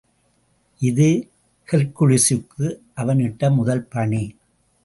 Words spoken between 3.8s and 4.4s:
பணி.